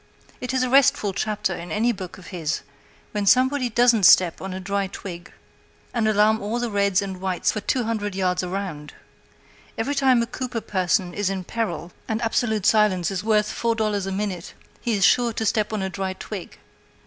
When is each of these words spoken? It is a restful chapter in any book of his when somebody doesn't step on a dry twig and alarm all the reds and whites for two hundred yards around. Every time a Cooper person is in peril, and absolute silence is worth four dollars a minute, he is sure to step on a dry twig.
It 0.39 0.51
is 0.51 0.63
a 0.63 0.69
restful 0.71 1.13
chapter 1.13 1.53
in 1.53 1.71
any 1.71 1.91
book 1.91 2.17
of 2.17 2.29
his 2.33 2.61
when 3.11 3.27
somebody 3.27 3.69
doesn't 3.69 4.07
step 4.07 4.41
on 4.41 4.51
a 4.51 4.59
dry 4.59 4.87
twig 4.87 5.31
and 5.93 6.07
alarm 6.07 6.41
all 6.41 6.57
the 6.57 6.71
reds 6.71 7.03
and 7.03 7.21
whites 7.21 7.51
for 7.51 7.61
two 7.61 7.83
hundred 7.83 8.15
yards 8.15 8.41
around. 8.41 8.95
Every 9.77 9.93
time 9.93 10.23
a 10.23 10.25
Cooper 10.25 10.59
person 10.61 11.13
is 11.13 11.29
in 11.29 11.43
peril, 11.43 11.91
and 12.07 12.19
absolute 12.23 12.65
silence 12.65 13.11
is 13.11 13.23
worth 13.23 13.51
four 13.51 13.75
dollars 13.75 14.07
a 14.07 14.11
minute, 14.11 14.55
he 14.79 14.93
is 14.93 15.05
sure 15.05 15.33
to 15.33 15.45
step 15.45 15.71
on 15.71 15.83
a 15.83 15.87
dry 15.91 16.13
twig. 16.13 16.57